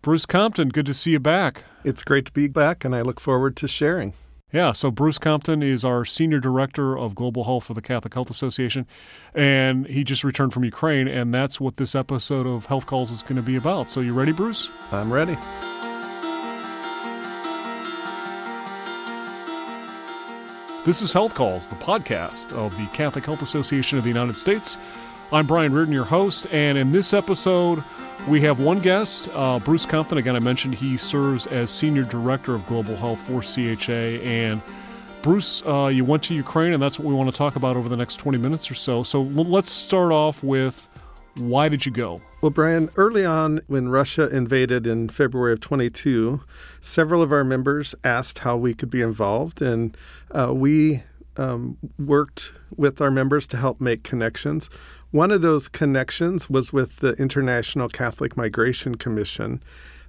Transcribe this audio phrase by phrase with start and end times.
[0.00, 1.64] Bruce Compton, good to see you back.
[1.82, 4.14] It's great to be back, and I look forward to sharing.
[4.52, 8.30] Yeah, so Bruce Compton is our Senior Director of Global Health for the Catholic Health
[8.30, 8.86] Association,
[9.34, 13.22] and he just returned from Ukraine, and that's what this episode of Health Calls is
[13.22, 13.88] going to be about.
[13.88, 14.70] So, you ready, Bruce?
[14.92, 15.34] I'm ready.
[20.86, 24.78] This is Health Calls, the podcast of the Catholic Health Association of the United States.
[25.30, 27.84] I'm Brian Reardon, your host, and in this episode,
[28.28, 30.16] we have one guest, uh, Bruce Compton.
[30.16, 34.24] Again, I mentioned he serves as Senior Director of Global Health for CHA.
[34.24, 34.62] And
[35.20, 37.90] Bruce, uh, you went to Ukraine, and that's what we want to talk about over
[37.90, 39.02] the next 20 minutes or so.
[39.02, 40.88] So let's start off with
[41.34, 42.22] why did you go?
[42.40, 46.40] Well, Brian, early on when Russia invaded in February of 22,
[46.80, 49.94] several of our members asked how we could be involved, and
[50.30, 51.02] uh, we
[51.38, 54.68] um, worked with our members to help make connections.
[55.10, 59.62] One of those connections was with the International Catholic Migration Commission,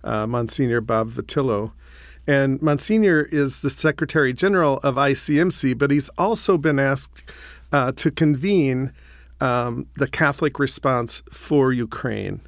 [0.04, 1.72] uh, Monsignor Bob Vitillo.
[2.28, 7.24] And Monsignor is the Secretary General of ICMC, but he's also been asked
[7.72, 8.92] uh, to convene
[9.42, 12.42] um, the Catholic response for Ukraine.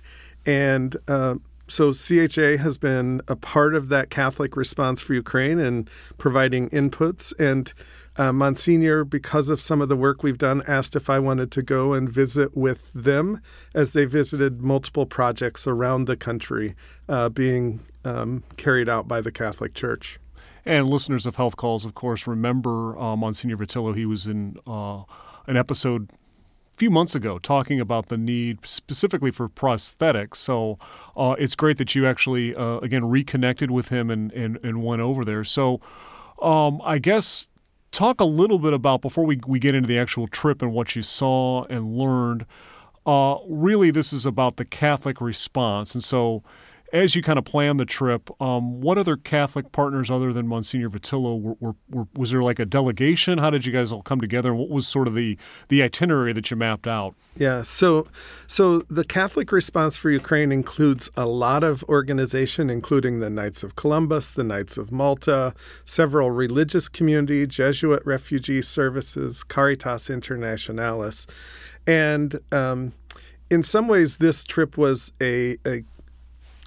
[0.45, 1.35] And uh,
[1.67, 7.33] so CHA has been a part of that Catholic response for Ukraine and providing inputs.
[7.39, 7.73] And
[8.17, 11.61] uh, Monsignor, because of some of the work we've done, asked if I wanted to
[11.61, 13.41] go and visit with them
[13.73, 16.75] as they visited multiple projects around the country
[17.07, 20.19] uh, being um, carried out by the Catholic Church.
[20.65, 23.95] And listeners of Health Calls, of course, remember uh, Monsignor Vitillo.
[23.95, 25.03] He was in uh,
[25.47, 30.35] an episode a few months ago talking about the need specifically for prosthetics.
[30.35, 30.77] So
[31.15, 35.01] uh, it's great that you actually, uh, again, reconnected with him and, and, and went
[35.01, 35.43] over there.
[35.43, 35.81] So
[36.41, 37.47] um, I guess
[37.91, 40.95] talk a little bit about before we, we get into the actual trip and what
[40.95, 42.45] you saw and learned.
[43.05, 45.93] Uh, really, this is about the Catholic response.
[45.93, 46.43] And so,
[46.93, 50.89] as you kind of plan the trip, um, what other Catholic partners other than Monsignor
[50.89, 53.37] Vitillo were, were, were, was there like a delegation?
[53.37, 54.49] How did you guys all come together?
[54.49, 55.37] And what was sort of the
[55.69, 57.15] the itinerary that you mapped out?
[57.37, 58.07] Yeah, so
[58.47, 63.75] so the Catholic response for Ukraine includes a lot of organization, including the Knights of
[63.75, 65.53] Columbus, the Knights of Malta,
[65.85, 71.25] several religious community, Jesuit refugee services, Caritas Internationalis,
[71.87, 72.93] and um,
[73.49, 75.83] in some ways, this trip was a, a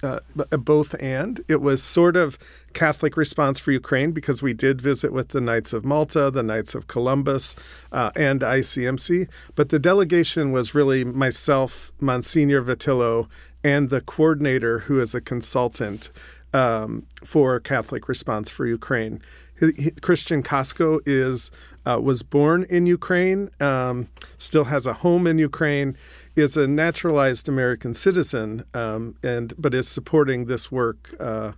[0.05, 0.19] uh,
[0.57, 1.43] both and.
[1.47, 2.37] It was sort of
[2.73, 6.75] Catholic response for Ukraine because we did visit with the Knights of Malta, the Knights
[6.75, 7.55] of Columbus,
[7.91, 9.27] uh, and ICMC.
[9.55, 13.27] But the delegation was really myself, Monsignor Vitillo,
[13.63, 16.11] and the coordinator, who is a consultant
[16.55, 19.21] um, for Catholic Response for Ukraine.
[19.59, 21.51] He, he, Christian Kasko is
[21.85, 24.07] uh, was born in Ukraine, um,
[24.37, 25.97] still has a home in Ukraine,
[26.35, 31.13] is a naturalized American citizen, um, and but is supporting this work.
[31.19, 31.51] Uh,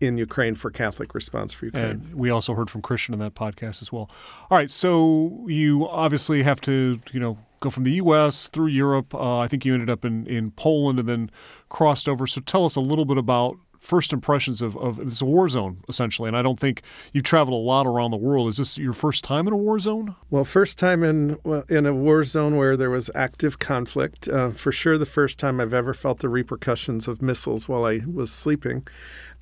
[0.00, 1.84] in Ukraine for Catholic Response for Ukraine.
[1.84, 4.10] And we also heard from Christian in that podcast as well.
[4.50, 8.48] All right, so you obviously have to, you know, go from the U.S.
[8.48, 9.14] through Europe.
[9.14, 11.30] Uh, I think you ended up in, in Poland and then
[11.68, 12.26] crossed over.
[12.26, 15.82] So tell us a little bit about first impressions of, of it's a war zone
[15.88, 16.82] essentially, and I don't think
[17.12, 18.48] you've traveled a lot around the world.
[18.48, 20.14] Is this your first time in a war zone?
[20.30, 21.38] Well, first time in
[21.68, 24.28] in a war zone where there was active conflict.
[24.28, 28.00] Uh, for sure, the first time I've ever felt the repercussions of missiles while I
[28.06, 28.86] was sleeping.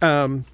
[0.00, 0.46] Um,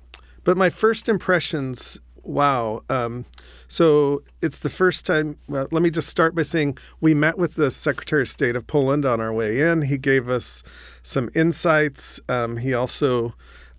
[0.45, 2.83] but my first impressions wow.
[2.91, 3.25] Um,
[3.69, 5.39] so it's the first time.
[5.49, 8.67] Well, let me just start by saying we met with the Secretary of State of
[8.67, 9.83] Poland on our way in.
[9.83, 10.63] He gave us
[11.03, 12.21] some insights.
[12.29, 13.35] Um, he also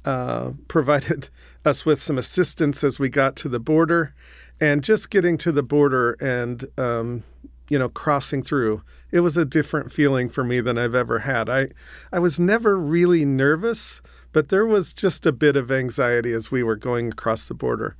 [0.07, 1.29] uh, provided
[1.66, 4.16] us with some assistance as we got to the border,
[4.59, 7.23] and just getting to the border and um,
[7.69, 8.81] you know crossing through.
[9.12, 11.50] It was a different feeling for me than I've ever had.
[11.50, 11.69] I
[12.12, 14.01] I was never really nervous,
[14.31, 17.97] but there was just a bit of anxiety as we were going across the border,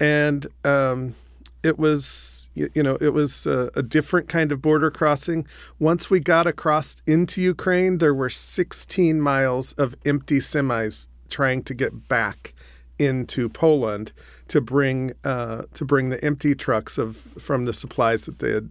[0.00, 1.14] and um,
[1.62, 5.46] it was you know it was a, a, different kind of border crossing
[5.78, 11.74] once we got across into ukraine there were 16 miles of empty semis trying to
[11.74, 12.54] get back
[12.98, 14.12] into Poland
[14.48, 18.70] to bring uh, to bring the empty trucks of from the supplies that they had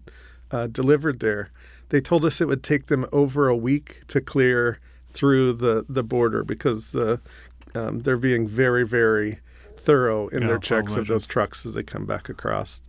[0.51, 1.51] uh, delivered there.
[1.89, 4.79] They told us it would take them over a week to clear
[5.11, 7.21] through the, the border because the,
[7.73, 9.39] um, they're being very very
[9.77, 12.81] thorough in yeah, their checks of those trucks as they come back across.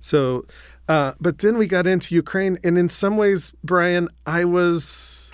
[0.00, 0.44] So,
[0.88, 5.32] uh, but then we got into Ukraine, and in some ways, Brian, I was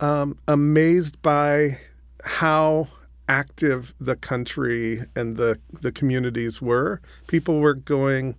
[0.00, 1.78] um, amazed by
[2.24, 2.88] how
[3.28, 7.00] active the country and the the communities were.
[7.26, 8.36] People were going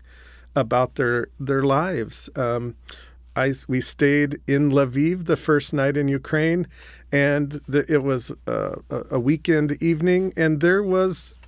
[0.55, 2.29] about their their lives.
[2.35, 2.75] Um,
[3.35, 6.67] I we stayed in Lviv the first night in Ukraine,
[7.11, 11.39] and the, it was a weekend evening, and there was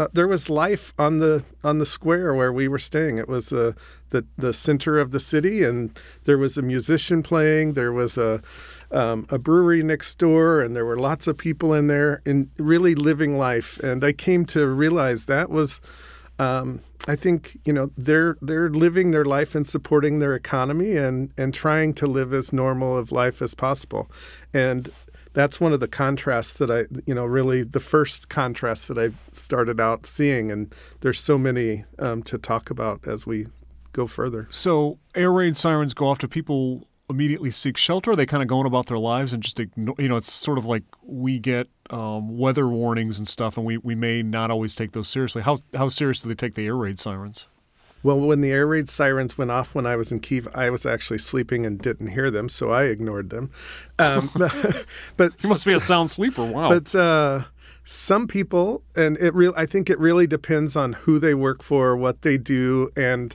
[0.00, 3.18] uh, there was life on the on the square where we were staying.
[3.18, 3.72] It was uh,
[4.08, 7.74] the the center of the city, and there was a musician playing.
[7.74, 8.40] There was a
[8.90, 12.94] um, a brewery next door, and there were lots of people in there, and really
[12.94, 13.78] living life.
[13.80, 15.82] And I came to realize that was.
[16.38, 21.30] Um, I think you know they're they're living their life and supporting their economy and
[21.36, 24.10] and trying to live as normal of life as possible,
[24.54, 24.90] and
[25.32, 29.10] that's one of the contrasts that I, you know, really the first contrast that I
[29.32, 33.46] started out seeing, and there's so many um, to talk about as we
[33.92, 34.48] go further.
[34.50, 38.12] So air raid sirens go off to people immediately seek shelter.
[38.12, 40.58] Are they kind of going about their lives and just ignore, you know, it's sort
[40.58, 44.74] of like we get um, weather warnings and stuff, and we, we may not always
[44.74, 45.42] take those seriously.
[45.42, 47.46] How how serious do they take the air raid sirens?
[48.02, 50.86] Well, when the air raid sirens went off when I was in Kiev, I was
[50.86, 53.50] actually sleeping and didn't hear them, so I ignored them.
[53.98, 54.30] Um,
[55.16, 56.44] but you must be a sound sleeper.
[56.44, 56.68] Wow.
[56.68, 57.44] But uh,
[57.84, 61.96] some people, and it real, I think it really depends on who they work for,
[61.96, 63.34] what they do, and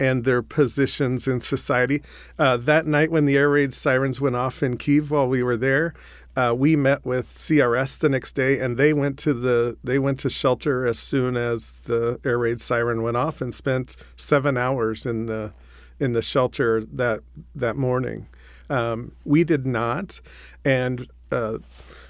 [0.00, 2.02] and their positions in society.
[2.36, 5.56] Uh, that night when the air raid sirens went off in Kiev while we were
[5.56, 5.94] there,
[6.36, 10.18] uh, we met with CRS the next day, and they went to the they went
[10.20, 15.04] to shelter as soon as the air raid siren went off, and spent seven hours
[15.04, 15.52] in the
[16.00, 17.20] in the shelter that
[17.54, 18.28] that morning.
[18.70, 20.20] Um, we did not,
[20.64, 21.58] and uh,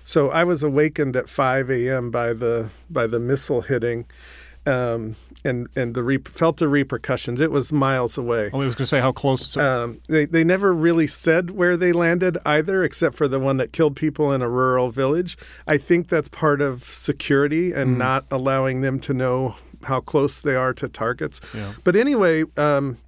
[0.05, 2.11] so I was awakened at 5 a.m.
[2.11, 4.07] by the by the missile hitting.
[4.67, 7.41] Um, and and the re- felt the repercussions.
[7.41, 8.51] It was miles away.
[8.53, 9.57] Oh, I was going to say how close.
[9.57, 13.73] Um, they they never really said where they landed either, except for the one that
[13.73, 15.37] killed people in a rural village.
[15.67, 17.99] I think that's part of security and mm.
[17.99, 21.41] not allowing them to know how close they are to targets.
[21.55, 21.73] Yeah.
[21.85, 22.45] But anyway.
[22.57, 22.99] Um,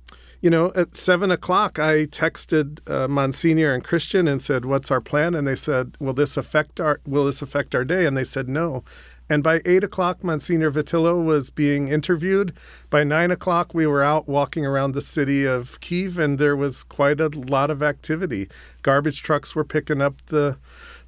[0.41, 5.01] you know, at seven o'clock, I texted uh, Monsignor and Christian and said, "What's our
[5.01, 8.25] plan?" And they said, "Will this affect our Will this affect our day?" And they
[8.25, 8.85] said, "No."
[9.29, 12.53] And by eight o'clock, Monsignor Vitillo was being interviewed.
[12.91, 16.82] By nine o'clock, we were out walking around the city of Kiev, and there was
[16.82, 18.49] quite a lot of activity.
[18.82, 20.59] Garbage trucks were picking up the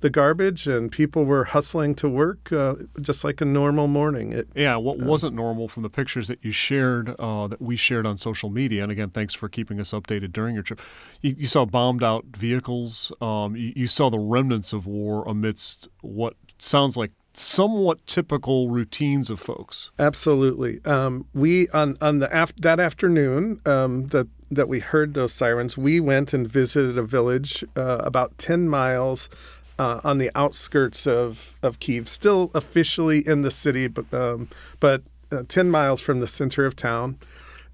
[0.00, 4.32] the garbage, and people were hustling to work, uh, just like a normal morning.
[4.32, 7.76] It, yeah, what uh, wasn't normal from the pictures that you shared, uh, that we
[7.76, 10.80] shared on social media, and again, thanks for keeping us updated during your trip.
[11.22, 13.10] You, you saw bombed out vehicles.
[13.20, 19.30] Um, you, you saw the remnants of war amidst what sounds like somewhat typical routines
[19.30, 19.90] of folks.
[19.98, 20.84] Absolutely.
[20.84, 25.76] Um, we on on the af- that afternoon um, that that we heard those sirens,
[25.76, 29.28] we went and visited a village uh, about ten miles.
[29.78, 34.48] Uh, on the outskirts of, of Kiev, still officially in the city, but um,
[34.80, 37.18] but uh, ten miles from the center of town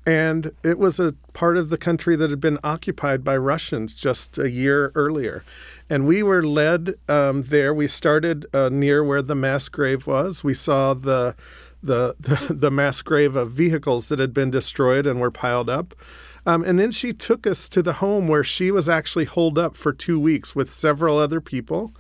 [0.05, 4.37] and it was a part of the country that had been occupied by Russians just
[4.37, 5.45] a year earlier.
[5.89, 7.73] And we were led um, there.
[7.73, 10.43] We started uh, near where the mass grave was.
[10.43, 11.37] We saw the,
[11.83, 15.95] the, the, the, mass grave of vehicles that had been destroyed and were piled up.
[16.45, 19.77] Um, and then she took us to the home where she was actually holed up
[19.77, 21.93] for two weeks with several other people.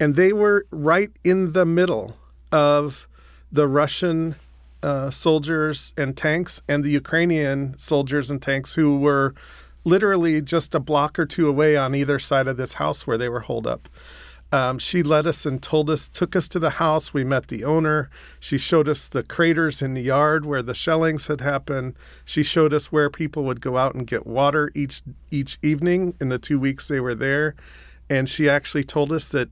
[0.00, 2.16] And they were right in the middle
[2.50, 3.06] of
[3.52, 4.34] the Russian
[4.82, 9.34] uh, soldiers and tanks and the Ukrainian soldiers and tanks who were
[9.84, 13.28] literally just a block or two away on either side of this house where they
[13.28, 13.88] were holed up.
[14.52, 17.12] Um, she led us and told us, took us to the house.
[17.12, 18.08] We met the owner.
[18.38, 21.94] She showed us the craters in the yard where the shellings had happened.
[22.24, 26.28] She showed us where people would go out and get water each each evening in
[26.28, 27.56] the two weeks they were there.
[28.08, 29.48] And she actually told us that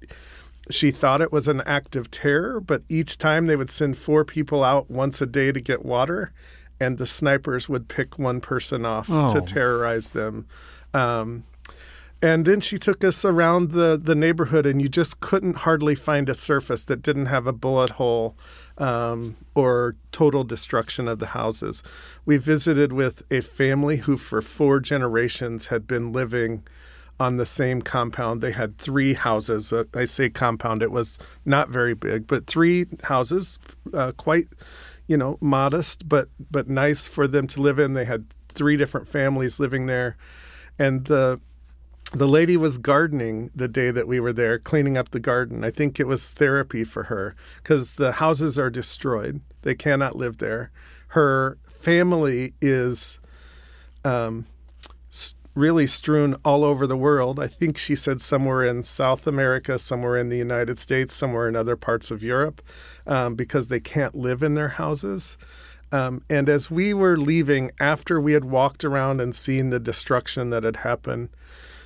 [0.70, 4.24] she thought it was an act of terror, but each time they would send four
[4.24, 6.32] people out once a day to get water,
[6.80, 9.32] and the snipers would pick one person off oh.
[9.32, 10.46] to terrorize them.
[10.92, 11.44] Um,
[12.22, 16.28] and then she took us around the, the neighborhood, and you just couldn't hardly find
[16.30, 18.34] a surface that didn't have a bullet hole
[18.78, 21.82] um, or total destruction of the houses.
[22.24, 26.62] We visited with a family who, for four generations, had been living
[27.18, 28.40] on the same compound.
[28.40, 29.72] They had three houses.
[29.72, 33.58] Uh, I say compound, it was not very big, but three houses,
[33.92, 34.48] uh, quite,
[35.06, 37.94] you know, modest, but but nice for them to live in.
[37.94, 40.16] They had three different families living there,
[40.78, 41.40] and the
[42.12, 45.64] the lady was gardening the day that we were there, cleaning up the garden.
[45.64, 50.38] I think it was therapy for her because the houses are destroyed; they cannot live
[50.38, 50.70] there.
[51.08, 53.20] Her family is.
[54.04, 54.46] Um,
[55.54, 57.38] really strewn all over the world.
[57.38, 61.54] I think she said somewhere in South America, somewhere in the United States, somewhere in
[61.54, 62.60] other parts of Europe,
[63.06, 65.38] um, because they can't live in their houses.
[65.92, 70.50] Um, and as we were leaving, after we had walked around and seen the destruction
[70.50, 71.28] that had happened,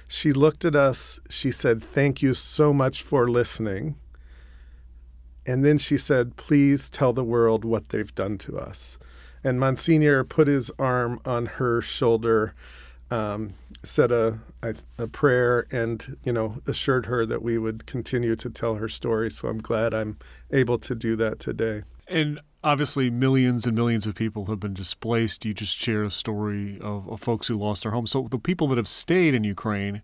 [0.09, 1.21] she looked at us.
[1.29, 3.97] She said, Thank you so much for listening.
[5.45, 8.99] And then she said, Please tell the world what they've done to us.
[9.45, 12.55] And Monsignor put his arm on her shoulder,
[13.11, 18.37] um, said a, a, a prayer, and you know assured her that we would continue
[18.37, 19.31] to tell her story.
[19.31, 20.19] So I'm glad I'm
[20.51, 21.83] able to do that today.
[22.07, 25.45] And obviously, millions and millions of people have been displaced.
[25.45, 28.11] You just shared a story of, of folks who lost their homes.
[28.11, 30.03] So the people that have stayed in Ukraine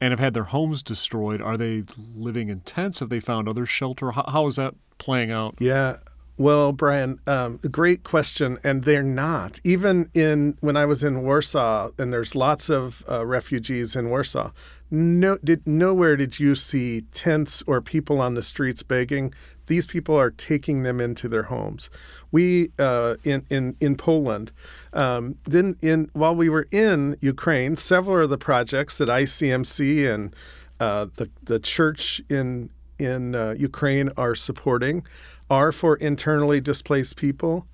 [0.00, 3.00] and have had their homes destroyed, are they living in tents?
[3.00, 4.10] Have they found other shelter?
[4.12, 5.56] how, how is that playing out?
[5.58, 5.96] Yeah,
[6.38, 9.58] well, Brian, um, great question, and they're not.
[9.64, 14.50] Even in when I was in Warsaw, and there's lots of uh, refugees in Warsaw.
[14.90, 19.32] No, did nowhere did you see tents or people on the streets begging.
[19.66, 21.88] These people are taking them into their homes.
[22.30, 24.52] We uh, in in in Poland.
[24.92, 30.36] Um, then in while we were in Ukraine, several of the projects that ICMC and
[30.80, 35.04] uh, the the church in in uh, Ukraine are supporting
[35.50, 37.66] are for internally displaced people.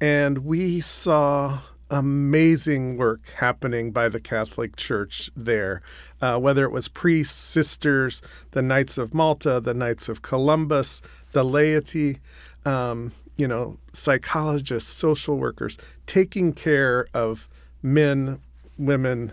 [0.00, 1.60] And we saw
[1.92, 5.82] amazing work happening by the Catholic Church there,
[6.22, 11.02] uh, whether it was priests, sisters, the Knights of Malta, the Knights of Columbus,
[11.32, 12.18] the laity,
[12.64, 15.76] um, you know, psychologists, social workers,
[16.06, 17.46] taking care of
[17.82, 18.40] men,
[18.78, 19.32] women,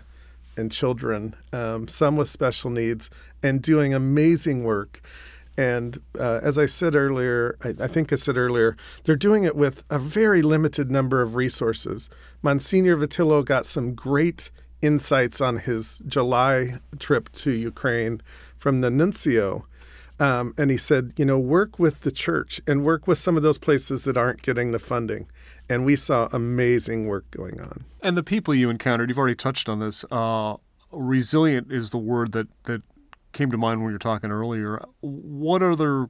[0.56, 3.08] and children, um, some with special needs,
[3.42, 5.00] and doing amazing work.
[5.56, 9.56] And uh, as I said earlier, I, I, think I said earlier, they're doing it
[9.56, 12.08] with a very limited number of resources.
[12.42, 18.22] Monsignor Vitillo got some great insights on his July trip to Ukraine
[18.56, 19.66] from the nuncio.
[20.18, 23.42] Um, and he said, you know, work with the church and work with some of
[23.42, 25.28] those places that aren't getting the funding.
[25.68, 27.84] And we saw amazing work going on.
[28.02, 30.04] And the people you encountered, you've already touched on this.
[30.10, 30.56] Uh,
[30.92, 32.82] resilient is the word that that
[33.32, 34.82] came to mind when you were talking earlier.
[35.00, 36.08] What other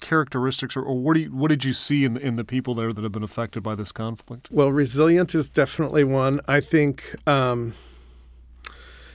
[0.00, 2.74] characteristics, or, or what do you, what did you see in the, in the people
[2.74, 4.48] there that have been affected by this conflict?
[4.50, 6.40] Well, resilient is definitely one.
[6.46, 7.74] I think, um,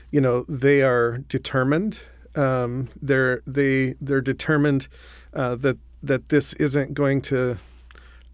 [0.09, 1.99] you know, they are determined.
[2.33, 4.87] Um, they're they they're determined
[5.33, 7.57] uh, that that this isn't going to.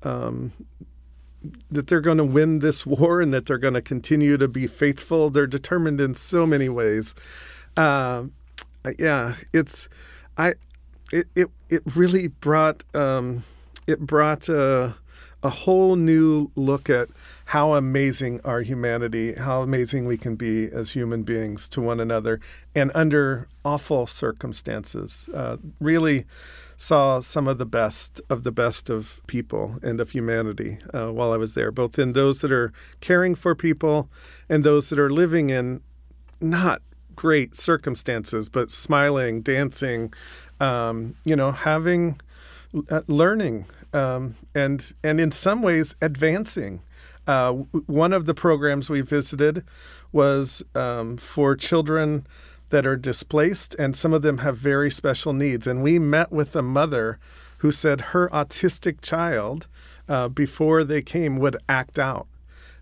[0.03, 0.53] Um,
[1.71, 4.67] that they're going to win this war and that they're going to continue to be
[4.67, 5.29] faithful.
[5.29, 7.15] They're determined in so many ways.
[7.75, 8.25] Uh,
[8.99, 9.89] yeah, it's
[10.37, 10.55] I
[11.11, 13.43] it it, it really brought um,
[13.87, 14.95] it brought a,
[15.43, 17.09] a whole new look at
[17.45, 22.39] how amazing our humanity, how amazing we can be as human beings to one another,
[22.75, 25.29] and under awful circumstances.
[25.33, 26.25] Uh, really
[26.79, 31.31] saw some of the best of the best of people and of humanity uh, while
[31.31, 34.09] I was there, both in those that are caring for people
[34.47, 35.81] and those that are living in
[36.39, 36.81] not
[37.17, 40.13] great circumstances, but smiling, dancing,
[40.61, 42.21] um, you know, having,
[42.89, 46.81] uh, learning, um, and and in some ways advancing.
[47.27, 47.51] Uh,
[47.87, 49.65] one of the programs we visited
[50.13, 52.25] was um, for children
[52.69, 55.67] that are displaced, and some of them have very special needs.
[55.67, 57.19] And we met with a mother
[57.59, 59.67] who said her autistic child,
[60.07, 62.27] uh, before they came, would act out.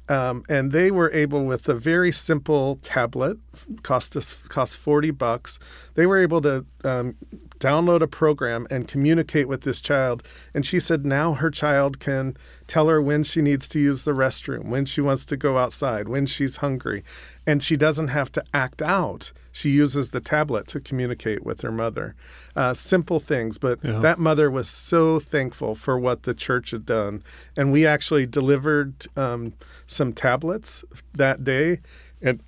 [0.07, 3.38] Um, and they were able, with a very simple tablet,
[3.81, 5.57] cost us cost forty bucks.
[5.95, 7.15] They were able to um,
[7.59, 10.24] download a program and communicate with this child.
[10.53, 12.35] And she said now her child can
[12.67, 16.07] tell her when she needs to use the restroom, when she wants to go outside,
[16.07, 17.03] when she's hungry,
[17.45, 21.71] and she doesn't have to act out she uses the tablet to communicate with her
[21.71, 22.13] mother.
[22.57, 24.00] Uh, simple things, but yeah.
[24.00, 27.24] that mother was so thankful for what the church had done.
[27.55, 29.53] And we actually delivered um,
[29.88, 30.83] some tablets
[31.13, 31.79] that day,
[32.21, 32.41] and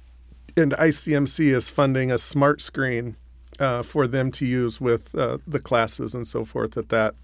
[0.58, 3.16] and ICMC is funding a smart screen
[3.60, 7.16] uh, for them to use with uh, the classes and so forth at that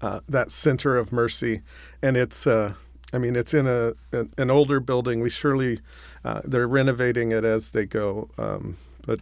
[0.00, 1.62] uh, that center of mercy,
[2.02, 2.74] and it's uh,
[3.12, 5.20] I mean, it's in a an older building.
[5.20, 5.80] We surely
[6.24, 9.20] uh, they're renovating it as they go, um, but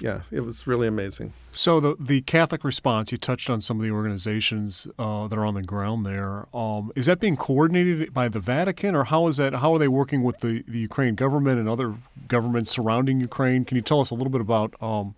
[0.00, 1.32] yeah, it was really amazing.
[1.52, 5.44] So the the Catholic response, you touched on some of the organizations uh, that are
[5.44, 6.46] on the ground there.
[6.54, 9.54] Um, is that being coordinated by the Vatican, or how is that?
[9.54, 11.94] How are they working with the, the Ukraine government and other
[12.28, 13.64] governments surrounding Ukraine?
[13.64, 15.14] Can you tell us a little bit about, um,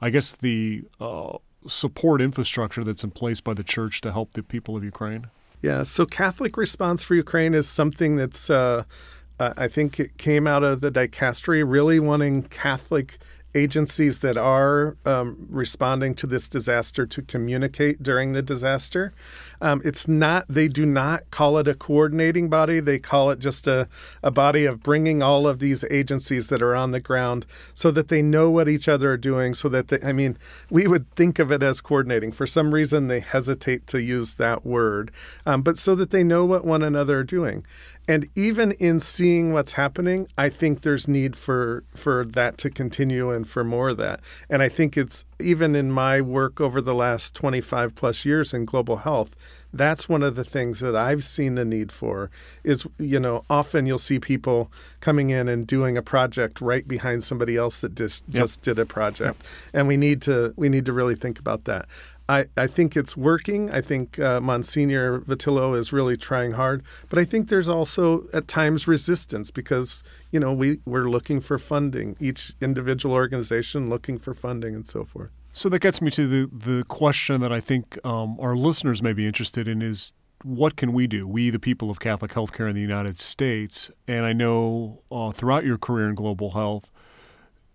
[0.00, 4.42] I guess, the uh, support infrastructure that's in place by the Church to help the
[4.42, 5.28] people of Ukraine?
[5.62, 8.84] Yeah, so Catholic Response for Ukraine is something that's, uh,
[9.40, 13.18] I think it came out of the dicastery really wanting Catholic
[13.54, 19.12] agencies that are um, responding to this disaster to communicate during the disaster.
[19.60, 22.80] Um, it's not, they do not call it a coordinating body.
[22.80, 23.88] They call it just a,
[24.22, 28.08] a body of bringing all of these agencies that are on the ground so that
[28.08, 29.54] they know what each other are doing.
[29.54, 30.36] So that, they, I mean,
[30.70, 32.32] we would think of it as coordinating.
[32.32, 35.10] For some reason, they hesitate to use that word,
[35.46, 37.64] um, but so that they know what one another are doing.
[38.06, 43.30] And even in seeing what's happening, I think there's need for for that to continue
[43.30, 44.20] and for more of that.
[44.50, 48.66] And I think it's even in my work over the last 25 plus years in
[48.66, 49.34] global health,
[49.76, 52.30] that's one of the things that I've seen the need for
[52.62, 57.24] is you know often you'll see people coming in and doing a project right behind
[57.24, 58.42] somebody else that just yep.
[58.42, 59.50] just did a project yep.
[59.72, 61.86] and we need to we need to really think about that
[62.28, 63.70] I, I think it's working.
[63.70, 68.48] I think uh, Monsignor Vitillo is really trying hard, but I think there's also at
[68.48, 72.16] times resistance because you know we we're looking for funding.
[72.18, 75.32] Each individual organization looking for funding and so forth.
[75.54, 79.12] So that gets me to the the question that I think um, our listeners may
[79.12, 81.28] be interested in is what can we do?
[81.28, 85.64] We, the people of Catholic healthcare in the United States, and I know uh, throughout
[85.64, 86.90] your career in global health,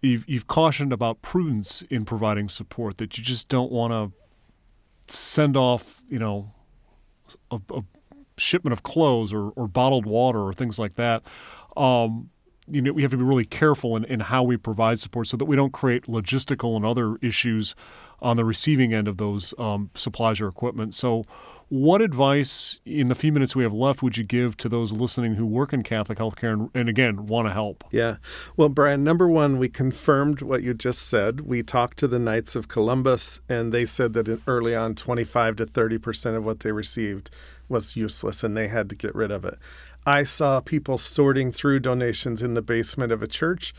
[0.01, 2.98] you've, you've cautioned about prudence in providing support.
[2.98, 6.51] That you just don't want to send off, you know,
[7.50, 7.81] a, a
[8.38, 11.24] shipment of clothes or, or, bottled water or things like that.
[11.77, 12.29] Um,
[12.69, 15.38] you know, we have to be really careful in, in how we provide support so
[15.38, 17.75] that we don't create logistical and other issues
[18.21, 20.95] on the receiving end of those um, supplies or equipment.
[20.95, 21.23] So,
[21.69, 25.35] what advice in the few minutes we have left would you give to those listening
[25.35, 27.83] who work in Catholic healthcare and, and again want to help?
[27.91, 28.15] Yeah.
[28.57, 31.41] Well, Brian, number one, we confirmed what you just said.
[31.41, 35.65] We talked to the Knights of Columbus, and they said that early on, 25 to
[35.67, 37.29] 30 percent of what they received
[37.69, 39.57] was useless and they had to get rid of it.
[40.09, 43.75] I saw people sorting through donations in the basement of a church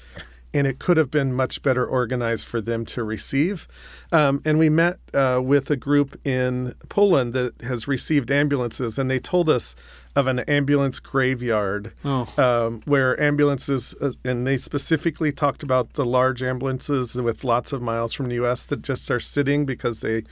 [0.52, 3.68] and it could have been much better organized for them to receive.
[4.10, 9.10] Um, and we met uh, with a group in Poland that has received ambulances, and
[9.10, 9.76] they told us
[10.16, 12.26] of an ambulance graveyard oh.
[12.36, 17.80] um, where ambulances, uh, and they specifically talked about the large ambulances with lots of
[17.80, 18.66] miles from the U.S.
[18.66, 20.24] that just are sitting because they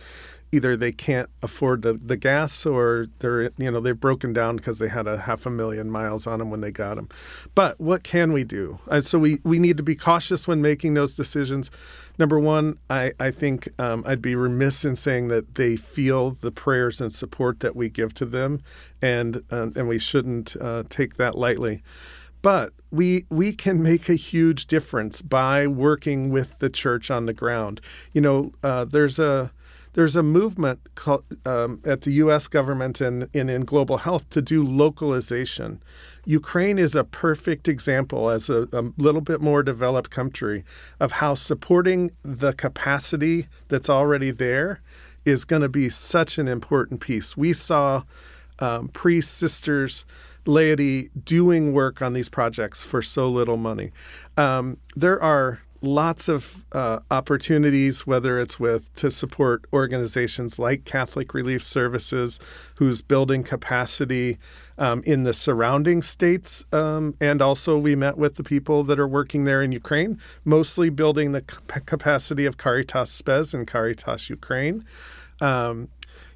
[0.53, 4.79] either they can't afford the, the gas or they're you know they've broken down because
[4.79, 7.09] they had a half a million miles on them when they got them
[7.55, 8.79] but what can we do?
[8.91, 11.71] And so we we need to be cautious when making those decisions.
[12.19, 16.51] Number one i i think um, i'd be remiss in saying that they feel the
[16.51, 18.61] prayers and support that we give to them
[19.01, 21.83] and uh, and we shouldn't uh, take that lightly.
[22.43, 27.33] But we we can make a huge difference by working with the church on the
[27.33, 27.81] ground.
[28.13, 29.51] You know, uh, there's a
[29.99, 32.47] there's a movement called, um, at the U.S.
[32.47, 35.83] government and, and, in global health to do localization.
[36.25, 40.63] Ukraine is a perfect example, as a, a little bit more developed country,
[41.01, 44.83] of how supporting the capacity that's already there
[45.25, 47.37] is going to be such an important piece.
[47.37, 48.05] We saw
[48.61, 50.05] um, priests, sisters,
[50.47, 53.91] laity doing work on these projects for so little money.
[54.37, 61.35] Um, there are lots of uh, opportunities, whether it's with to support organizations like Catholic
[61.35, 62.41] Relief Services,
[62.77, 64.39] who's building capacity
[64.77, 69.09] um, in the surrounding states, um, and also we met with the people that are
[69.09, 74.85] working there in Ukraine, mostly building the capacity of Caritas Spes and Caritas Ukraine.
[75.41, 75.89] Um,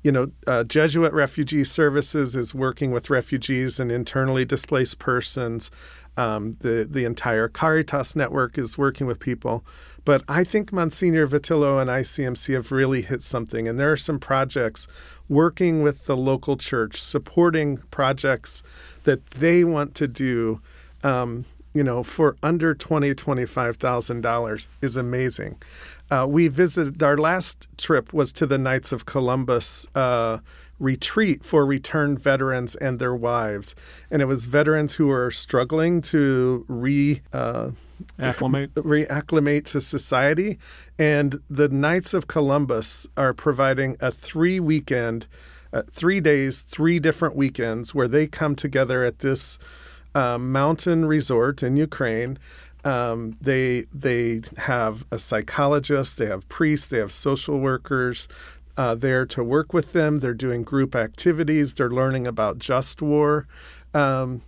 [0.02, 5.70] you know, uh, Jesuit Refugee Services is working with refugees and internally displaced persons.
[6.16, 9.64] Um, the the entire Caritas network is working with people,
[10.04, 14.18] but I think Monsignor Vitillo and ICMC have really hit something, and there are some
[14.18, 14.86] projects
[15.28, 18.62] working with the local church, supporting projects
[19.04, 20.60] that they want to do.
[21.02, 25.60] Um, you know, for under twenty twenty five thousand dollars is amazing.
[26.10, 30.38] Uh, we visited our last trip was to the Knights of Columbus uh,
[30.78, 33.74] retreat for returned veterans and their wives.
[34.10, 37.22] And it was veterans who were struggling to re.
[37.32, 37.70] Uh,
[38.18, 40.58] acclimate reacclimate to society
[40.98, 45.24] and the knights of columbus are providing a three weekend
[45.72, 49.56] uh, three days three different weekends where they come together at this
[50.14, 52.38] uh, mountain resort in ukraine
[52.84, 58.26] um, they they have a psychologist, they have priests, they have social workers,
[58.76, 60.20] uh, there to work with them.
[60.20, 61.74] They're doing group activities.
[61.74, 63.46] They're learning about just war,
[63.94, 64.42] um,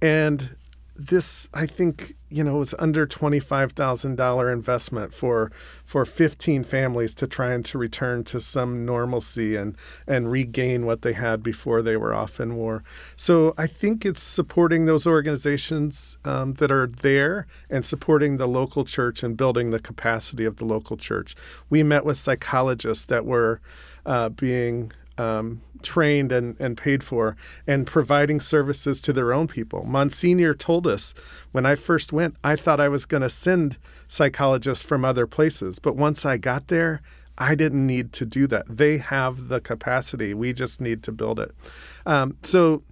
[0.00, 0.56] and
[0.98, 5.52] this I think you know was under twenty five thousand dollar investment for
[5.84, 11.02] for fifteen families to try and to return to some normalcy and and regain what
[11.02, 12.82] they had before they were off in war.
[13.16, 18.84] So I think it's supporting those organizations um, that are there and supporting the local
[18.84, 21.36] church and building the capacity of the local church.
[21.68, 23.60] We met with psychologists that were
[24.04, 29.84] uh, being um, trained and, and paid for and providing services to their own people.
[29.84, 31.14] Monsignor told us
[31.52, 35.78] when I first went, I thought I was going to send psychologists from other places.
[35.78, 37.02] But once I got there,
[37.38, 38.64] I didn't need to do that.
[38.68, 40.32] They have the capacity.
[40.34, 41.52] We just need to build it.
[42.06, 42.82] Um, so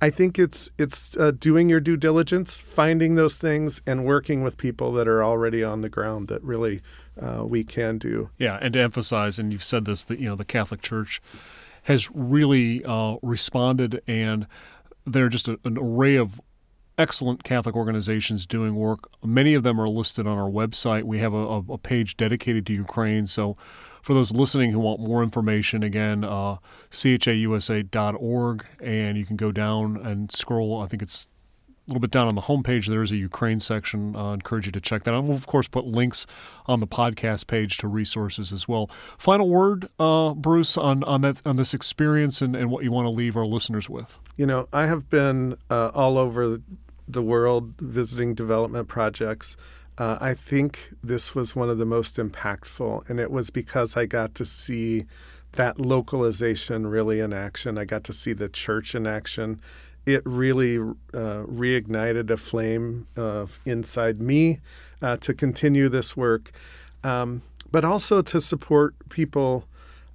[0.00, 4.58] I think it's it's uh, doing your due diligence, finding those things, and working with
[4.58, 6.82] people that are already on the ground that really
[7.20, 8.30] uh, we can do.
[8.38, 11.20] Yeah, and to emphasize, and you've said this, that you know the Catholic Church
[11.84, 14.46] has really uh, responded, and
[15.06, 16.40] there are just a, an array of
[16.98, 19.08] excellent Catholic organizations doing work.
[19.24, 21.04] Many of them are listed on our website.
[21.04, 23.26] We have a, a page dedicated to Ukraine.
[23.26, 23.56] So,
[24.02, 26.58] for those listening who want more information, again, uh,
[26.92, 30.80] chausa.org, and you can go down and scroll.
[30.80, 31.26] I think it's
[31.86, 34.16] little bit down on the homepage, there is a Ukraine section.
[34.16, 35.24] Uh, I encourage you to check that out.
[35.24, 36.26] We'll, of course, put links
[36.66, 38.90] on the podcast page to resources as well.
[39.18, 43.06] Final word, uh, Bruce, on, on, that, on this experience and, and what you want
[43.06, 44.18] to leave our listeners with.
[44.36, 46.60] You know, I have been uh, all over
[47.08, 49.56] the world visiting development projects.
[49.98, 54.06] Uh, I think this was one of the most impactful, and it was because I
[54.06, 55.06] got to see
[55.52, 57.78] that localization really in action.
[57.78, 59.60] I got to see the church in action
[60.06, 64.60] it really uh, reignited a flame uh, inside me
[65.02, 66.52] uh, to continue this work,
[67.02, 69.66] um, but also to support people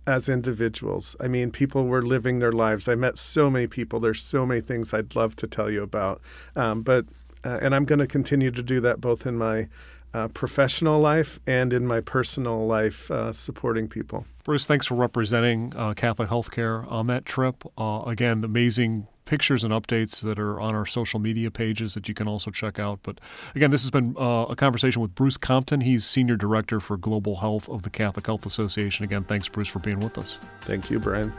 [0.08, 1.16] as individuals.
[1.20, 2.88] I mean, people were living their lives.
[2.88, 4.00] I met so many people.
[4.00, 6.22] There's so many things I'd love to tell you about,
[6.56, 7.06] um, but
[7.44, 9.68] uh, and I'm going to continue to do that both in my
[10.14, 14.26] uh, professional life and in my personal life, uh, supporting people.
[14.44, 17.64] Bruce, thanks for representing uh, Catholic Healthcare on that trip.
[17.78, 22.14] Uh, again, amazing pictures and updates that are on our social media pages that you
[22.14, 23.00] can also check out.
[23.04, 23.20] But
[23.56, 25.82] again, this has been uh, a conversation with Bruce Compton.
[25.82, 29.04] He's Senior Director for Global Health of the Catholic Health Association.
[29.04, 30.38] Again, thanks, Bruce, for being with us.
[30.62, 31.34] Thank you, Brian.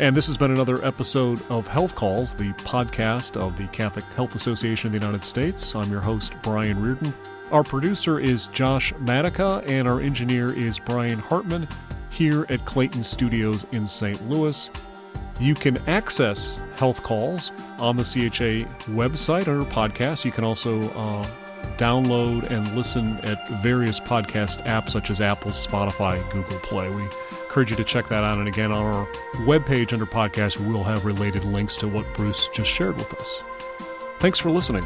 [0.00, 4.34] And this has been another episode of Health Calls, the podcast of the Catholic Health
[4.34, 5.74] Association of the United States.
[5.74, 7.12] I'm your host, Brian Reardon.
[7.50, 11.68] Our producer is Josh Matica, and our engineer is Brian Hartman
[12.10, 14.26] here at Clayton Studios in St.
[14.30, 14.70] Louis.
[15.40, 20.24] You can access health calls on the CHA website under podcasts.
[20.24, 21.26] You can also uh,
[21.76, 26.88] download and listen at various podcast apps such as Apple, Spotify, Google Play.
[26.88, 28.38] We encourage you to check that out.
[28.38, 29.06] And again, on our
[29.46, 33.42] webpage under podcast, we'll have related links to what Bruce just shared with us.
[34.20, 34.84] Thanks for listening.